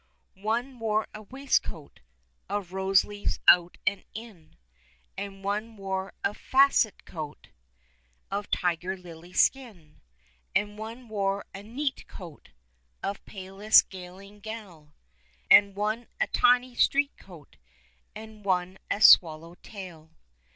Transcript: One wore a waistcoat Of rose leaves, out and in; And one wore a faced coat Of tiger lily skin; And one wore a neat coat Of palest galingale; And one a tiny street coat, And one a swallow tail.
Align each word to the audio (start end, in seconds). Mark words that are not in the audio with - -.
One 0.41 0.79
wore 0.79 1.07
a 1.13 1.21
waistcoat 1.21 1.99
Of 2.49 2.73
rose 2.73 3.05
leaves, 3.05 3.39
out 3.47 3.77
and 3.85 4.03
in; 4.15 4.55
And 5.15 5.43
one 5.43 5.77
wore 5.77 6.13
a 6.23 6.33
faced 6.33 7.05
coat 7.05 7.49
Of 8.31 8.49
tiger 8.49 8.97
lily 8.97 9.31
skin; 9.31 10.01
And 10.55 10.75
one 10.75 11.07
wore 11.07 11.45
a 11.53 11.61
neat 11.61 12.07
coat 12.07 12.49
Of 13.03 13.23
palest 13.25 13.91
galingale; 13.91 14.93
And 15.51 15.75
one 15.75 16.07
a 16.19 16.25
tiny 16.25 16.73
street 16.73 17.15
coat, 17.17 17.57
And 18.15 18.43
one 18.43 18.79
a 18.89 19.01
swallow 19.01 19.53
tail. 19.61 20.15